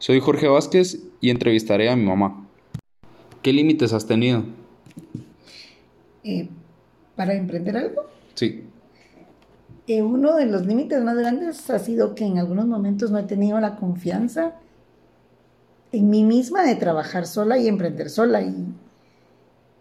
Soy 0.00 0.18
Jorge 0.18 0.48
Vázquez 0.48 0.98
y 1.20 1.28
entrevistaré 1.28 1.90
a 1.90 1.94
mi 1.94 2.06
mamá. 2.06 2.48
¿Qué 3.42 3.52
límites 3.52 3.92
has 3.92 4.06
tenido? 4.06 4.44
Eh, 6.24 6.48
¿Para 7.16 7.34
emprender 7.34 7.76
algo? 7.76 8.06
Sí. 8.34 8.64
Eh, 9.86 10.00
uno 10.00 10.36
de 10.36 10.46
los 10.46 10.64
límites 10.64 11.02
más 11.02 11.18
grandes 11.18 11.68
ha 11.68 11.78
sido 11.78 12.14
que 12.14 12.24
en 12.24 12.38
algunos 12.38 12.66
momentos 12.66 13.10
no 13.10 13.18
he 13.18 13.24
tenido 13.24 13.60
la 13.60 13.76
confianza 13.76 14.54
en 15.92 16.08
mí 16.08 16.24
misma 16.24 16.62
de 16.62 16.76
trabajar 16.76 17.26
sola 17.26 17.58
y 17.58 17.68
emprender 17.68 18.08
sola. 18.08 18.40
Y, 18.40 18.68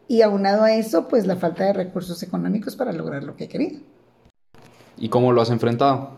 y 0.09 0.21
aunado 0.21 0.63
a 0.63 0.73
eso, 0.73 1.07
pues 1.07 1.27
la 1.27 1.37
falta 1.37 1.63
de 1.63 1.71
recursos 1.71 2.21
económicos 2.23 2.75
para 2.75 2.91
lograr 2.91 3.23
lo 3.23 3.37
que 3.37 3.47
quería. 3.47 3.79
¿Y 4.97 5.07
cómo 5.07 5.31
lo 5.31 5.41
has 5.41 5.49
enfrentado? 5.49 6.11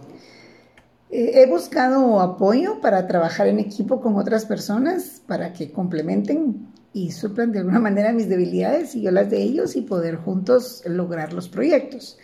Eh, 1.11 1.41
he 1.41 1.45
buscado 1.45 2.21
apoyo 2.21 2.79
para 2.79 3.05
trabajar 3.05 3.47
en 3.47 3.59
equipo 3.59 3.99
con 3.99 4.15
otras 4.15 4.45
personas 4.45 5.21
para 5.27 5.51
que 5.51 5.71
complementen 5.71 6.67
y 6.93 7.11
suplan 7.11 7.51
de 7.51 7.59
alguna 7.59 7.79
manera 7.87 8.13
mis 8.13 8.29
debilidades 8.29 8.95
y 8.95 9.01
yo 9.01 9.11
las 9.11 9.29
de 9.29 9.41
ellos 9.41 9.75
y 9.75 9.81
poder 9.81 10.15
juntos 10.15 10.83
lograr 10.85 11.33
los 11.33 11.49
proyectos. 11.49 12.17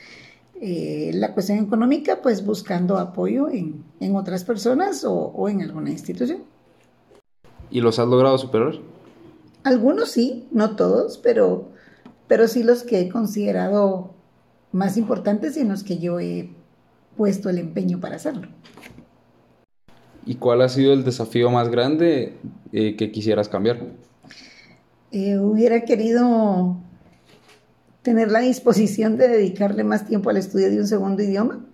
Eh, 0.59 1.11
la 1.13 1.33
cuestión 1.33 1.59
económica, 1.59 2.21
pues 2.21 2.43
buscando 2.43 2.97
apoyo 2.97 3.49
en, 3.49 3.83
en 3.99 4.15
otras 4.15 4.43
personas 4.43 5.03
o, 5.03 5.13
o, 5.13 5.49
en 5.49 5.61
alguna 5.61 5.91
institución. 5.91 6.43
¿Y 7.69 7.81
los 7.81 7.99
has 7.99 8.07
logrado 8.07 8.37
superar? 8.37 8.73
Algunos 9.63 10.09
sí, 10.09 10.47
no 10.51 10.75
todos, 10.75 11.17
pero, 11.19 11.69
pero 12.27 12.47
sí 12.47 12.63
los 12.63 12.83
que 12.83 13.01
he 13.01 13.09
considerado 13.09 14.15
más 14.71 14.97
importantes 14.97 15.57
y 15.57 15.59
en 15.59 15.69
los 15.69 15.83
que 15.83 15.99
yo 15.99 16.19
he 16.19 16.56
puesto 17.17 17.49
el 17.49 17.57
empeño 17.57 17.99
para 17.99 18.15
hacerlo. 18.15 18.47
¿Y 20.25 20.35
cuál 20.35 20.61
ha 20.61 20.69
sido 20.69 20.93
el 20.93 21.03
desafío 21.03 21.49
más 21.49 21.69
grande 21.69 22.37
eh, 22.71 22.95
que 22.95 23.11
quisieras 23.11 23.49
cambiar? 23.49 23.79
Eh, 25.11 25.37
hubiera 25.37 25.83
querido 25.85 26.77
tener 28.01 28.31
la 28.31 28.39
disposición 28.39 29.17
de 29.17 29.27
dedicarle 29.27 29.83
más 29.83 30.05
tiempo 30.05 30.29
al 30.29 30.37
estudio 30.37 30.69
de 30.69 30.79
un 30.79 30.87
segundo 30.87 31.23
idioma 31.23 31.65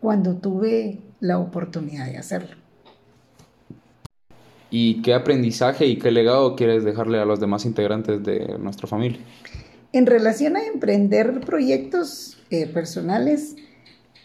cuando 0.00 0.36
tuve 0.36 1.00
la 1.20 1.38
oportunidad 1.38 2.06
de 2.06 2.18
hacerlo. 2.18 2.56
¿Y 4.70 5.02
qué 5.02 5.12
aprendizaje 5.12 5.86
y 5.86 5.98
qué 5.98 6.10
legado 6.10 6.56
quieres 6.56 6.82
dejarle 6.82 7.18
a 7.18 7.24
los 7.24 7.40
demás 7.40 7.66
integrantes 7.66 8.22
de 8.24 8.56
nuestra 8.58 8.88
familia? 8.88 9.20
En 9.92 10.06
relación 10.06 10.56
a 10.56 10.64
emprender 10.64 11.40
proyectos 11.40 12.38
eh, 12.50 12.66
personales, 12.66 13.56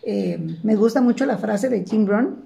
eh, 0.10 0.40
me 0.64 0.78
gusta 0.78 1.02
mucho 1.02 1.26
la 1.26 1.38
frase 1.38 1.68
de 1.68 1.84
Jim 1.84 2.06
Brown. 2.06 2.46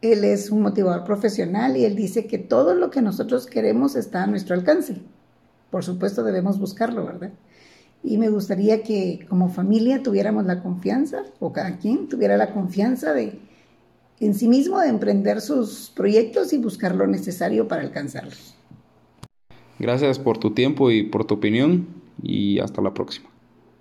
Él 0.00 0.24
es 0.24 0.50
un 0.50 0.62
motivador 0.62 1.04
profesional 1.04 1.76
y 1.76 1.84
él 1.84 1.94
dice 1.94 2.26
que 2.26 2.38
todo 2.38 2.74
lo 2.74 2.90
que 2.90 3.02
nosotros 3.02 3.46
queremos 3.46 3.96
está 3.96 4.22
a 4.22 4.26
nuestro 4.26 4.54
alcance. 4.54 4.96
Por 5.70 5.84
supuesto 5.84 6.22
debemos 6.24 6.58
buscarlo, 6.58 7.04
¿verdad? 7.04 7.30
Y 8.02 8.16
me 8.16 8.30
gustaría 8.30 8.82
que 8.82 9.26
como 9.28 9.50
familia 9.50 10.02
tuviéramos 10.02 10.46
la 10.46 10.62
confianza, 10.62 11.22
o 11.38 11.52
cada 11.52 11.76
quien 11.76 12.08
tuviera 12.08 12.38
la 12.38 12.50
confianza 12.54 13.12
de 13.12 13.38
en 14.18 14.32
sí 14.32 14.48
mismo 14.48 14.80
de 14.80 14.88
emprender 14.88 15.42
sus 15.42 15.92
proyectos 15.94 16.54
y 16.54 16.58
buscar 16.58 16.94
lo 16.94 17.06
necesario 17.06 17.68
para 17.68 17.82
alcanzarlos. 17.82 18.54
Gracias 19.78 20.18
por 20.18 20.38
tu 20.38 20.52
tiempo 20.54 20.90
y 20.90 21.02
por 21.02 21.26
tu 21.26 21.34
opinión 21.34 21.88
y 22.22 22.58
hasta 22.58 22.80
la 22.80 22.94
próxima. 22.94 23.31